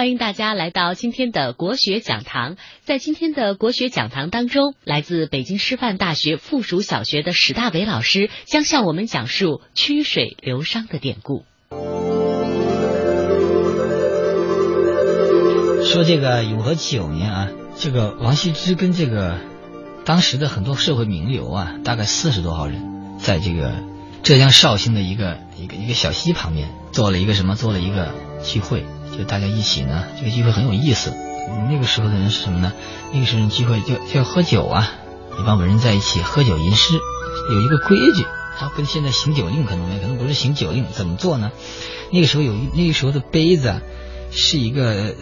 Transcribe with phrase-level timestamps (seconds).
[0.00, 2.56] 欢迎大家来到今天的国学讲堂。
[2.84, 11.44] 在今天的国学讲堂当中，来自北京师范大学附属小学的史大伟老师将向我们讲述“曲水流觞”的典故。
[15.84, 19.38] 说这个永和九年啊，这个王羲之跟这个
[20.06, 23.74] 当时的很多社会名流啊，大概四十多号人，在这个
[24.22, 27.54] 浙江绍兴的一个一个一个小溪旁边做了一个什么？
[27.54, 28.86] 做了一个聚会，
[29.16, 31.12] 就大家一起呢，这个聚会很有意思。
[31.70, 32.72] 那个时候的人是什么呢？
[33.12, 34.92] 那个时候人聚会就就要喝酒啊，
[35.38, 36.94] 一帮文人在一起喝酒吟诗，
[37.52, 38.26] 有一个规矩，
[38.58, 41.50] 它跟现在行酒令可能没，可能不是行酒令，怎么做呢？
[42.12, 43.80] 那个时候有那个时候的杯子啊。
[44.32, 45.14] 是一个呃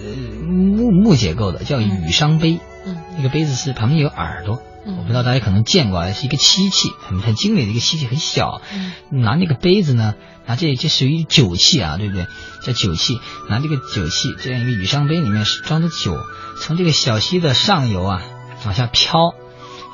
[0.47, 2.61] 木木结构的，叫羽觞杯。
[2.85, 4.61] 嗯，那个杯子是旁边有耳朵。
[4.85, 8.63] 嗯，我不知道大家可能见过，是一个漆器，很很精美的一个漆器，很小。
[8.73, 10.15] 嗯，拿那个杯子呢，
[10.47, 12.27] 拿这这属于酒器啊，对不对？
[12.65, 16.17] 叫酒器，拿这个酒器这样一个羽觞杯里面装着酒，
[16.61, 18.23] 从这个小溪的上游啊
[18.65, 19.35] 往下飘，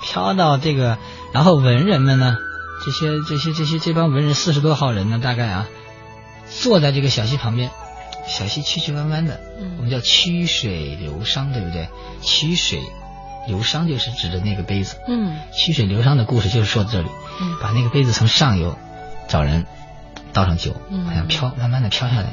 [0.02, 0.98] 飘到这个，
[1.32, 2.36] 然后文人们呢，
[2.84, 5.66] 这些这些这些这帮文人四十多号人呢，大概啊，
[6.48, 7.70] 坐在这个小溪旁边。
[8.26, 9.38] 小溪曲曲弯弯的，
[9.76, 11.90] 我们叫曲水流觞，对不对？
[12.22, 12.80] 曲水
[13.46, 14.96] 流觞就是指的那个杯子。
[15.08, 17.08] 嗯，曲水流觞的故事就是说这里，
[17.60, 18.76] 把那个杯子从上游
[19.28, 19.66] 找人
[20.32, 20.74] 倒上酒，
[21.06, 22.32] 好像飘，慢慢的飘下来，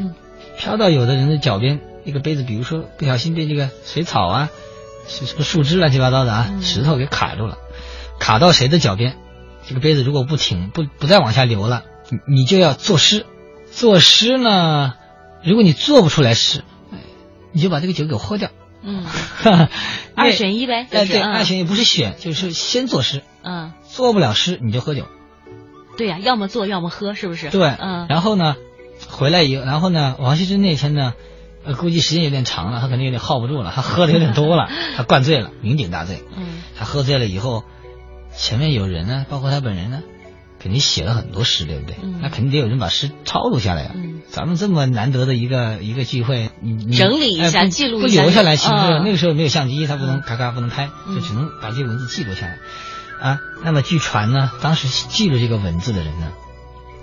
[0.58, 4.50] 飘到有的人的脚边，那个杯子，比如说不小心被这个水草啊，
[5.08, 7.58] 是什么树枝乱七八糟的啊，石头给卡住了，
[8.20, 9.18] 卡到谁的脚边，
[9.68, 13.26] 这个杯子如果不停，不不再往下流了，你你就要作诗，
[13.72, 14.94] 作诗呢。
[15.44, 16.64] 如果你做不出来诗，
[17.52, 18.52] 你就把这个酒给喝掉。
[18.84, 19.04] 嗯，
[20.16, 20.88] 二选一呗。
[20.92, 23.24] 哎，对，二选一不是选，就是先作诗。
[23.44, 25.08] 嗯，做不了诗你就喝酒。
[25.98, 27.50] 对呀，要么做，要么喝，是不是？
[27.50, 28.08] 对，嗯。
[28.10, 28.56] 然后呢，
[29.10, 31.14] 回来以后，然后呢，王羲之那天呢，
[31.78, 36.24] 估计时间有点长了，他肯定有点耗不住了，他喝的有点多了， 他灌醉了，酩酊大醉。
[36.36, 37.64] 嗯，他喝醉了以后，
[38.36, 40.02] 前面有人呢，包括他本人呢。
[40.62, 41.96] 肯定写了很多诗，对不对？
[42.22, 43.96] 那肯定得有人把诗抄录下来呀。
[44.30, 48.72] 咱们这么难得的一个一个聚会，你整理一下，记录一下，不留下来，其实
[49.04, 52.60] 那个时候没有相机，他不能咔咔不能拍，就只能把这些文字记录下来。
[53.20, 56.32] 啊，那么据传呢，当时记录这个文字的人呢，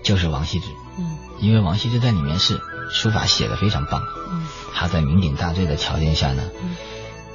[0.05, 0.67] 就是王羲之。
[0.97, 2.61] 嗯，因为王羲之在里面是
[2.93, 4.05] 书法写的非常棒。
[4.31, 6.45] 嗯，他在酩酊大醉的条件下呢，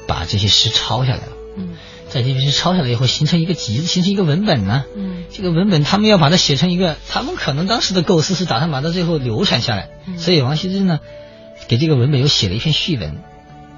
[0.07, 1.33] 把这些诗抄下来了。
[1.57, 1.75] 嗯。
[2.13, 4.83] 在这边抄下来以后形成一个集，形成一个文本呢。
[4.95, 9.89] 嗯，这个文本他们要把它写成一个，他们可能当时的构思是打算把它最后流传下来。
[10.17, 10.99] 所以王羲之呢，
[11.67, 13.17] 给这个文本又写了一篇序文，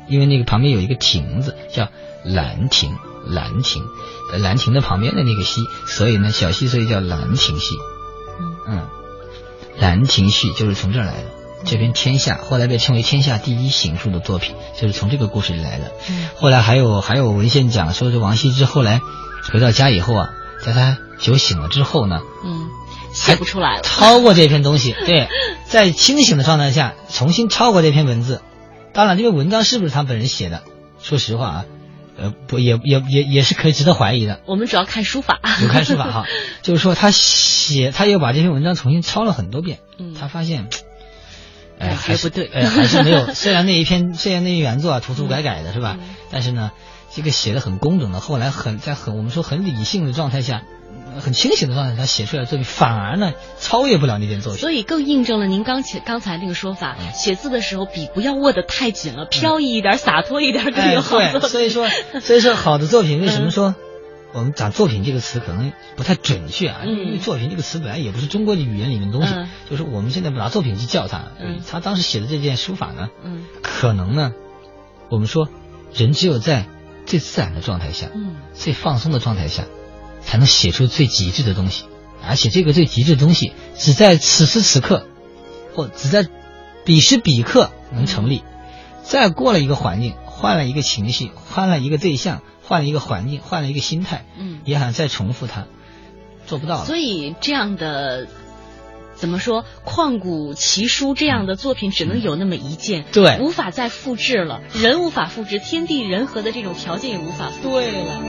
[0.09, 1.88] 因为那个旁边有一个亭子叫
[2.25, 3.84] 兰亭，兰亭，
[4.38, 7.75] 兰亭的旁边的那个溪，所以呢小溪所以叫兰亭溪。
[8.67, 8.90] 嗯，
[9.79, 11.29] 兰亭序就是从这儿来的。
[11.66, 15.92] 这篇《天下》后来被称为天下第一行书的作品，就是从这个故事里来的。
[16.09, 19.02] 嗯，后来还有还有文献讲说，这王羲之后来
[19.52, 20.30] 回到家以后啊，
[20.64, 22.68] 在他酒醒了之后呢，嗯，
[23.14, 24.96] 写不出来了，抄过这篇东西。
[25.06, 25.28] 对，
[25.66, 28.42] 在清醒的状态下重新抄过这篇文字。
[28.94, 30.62] 当然，这个文章是不是他本人写的？
[31.02, 31.66] 说实话啊，
[32.18, 34.40] 呃，不，也也也也是可以值得怀疑的。
[34.46, 36.26] 我们主要看书法，就看书法哈。
[36.62, 39.80] 就是说，他写，他又把这篇文章重新抄了很多遍。
[39.97, 40.70] 嗯，他发现。
[41.80, 43.28] 哎，还不对，哎，还是没有。
[43.36, 45.97] 虽然那一篇，虽然那一原作啊，涂涂改改的是吧？
[46.31, 46.72] 但是呢，
[47.13, 48.19] 这个写的很工整的。
[48.19, 50.64] 后来很在很我们说很理性的状态下，
[51.19, 54.62] 很清醒的状态，他写出来的作品反而呢超越不了那件作品。
[54.62, 61.50] 所以更印证了您刚才刚才那个说法：写字的时候笔不要握得太紧了，飘逸一点，洒脱一点更有好作。
[61.50, 61.88] 所以说，
[62.22, 63.75] 所以说好的作品为什么说？
[64.35, 69.34] 我们讲作品这个词可能不太准确啊，因为作品这个词本来也不是中国的语言里面的东西，
[69.69, 71.31] 就是我们现在不拿作品去叫它。
[71.66, 73.07] 他当时写的这件书法呢，
[73.62, 74.34] 可能呢，
[75.09, 75.47] 我们说
[75.94, 76.68] 人只有在
[77.06, 78.09] 最自然的状态下，
[78.53, 79.63] 最放松的状态下，
[80.19, 81.85] 才能写出最极致的东西，
[82.22, 85.07] 而且这个最极致的东西只在此时此刻，
[85.73, 86.28] 或只在
[86.84, 88.44] 彼时彼刻能成立。
[89.02, 90.16] 再过了一个环境，
[90.46, 92.42] 换了一个情绪，换了一个对象。
[92.68, 95.68] 换了一个环境，换了一个心态，嗯，也想再重复它，
[96.47, 96.84] 做不到。
[96.84, 98.28] 所以这样的
[99.14, 104.62] 怎么说，旷古奇书这样的作品只能有那么一件，对，无法再复制了。
[104.74, 107.70] 人无法复制，天地人和的这种条件也无法复制。
[107.70, 108.20] 对了。